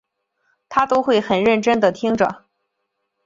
[0.67, 2.45] 她都会很认真地听着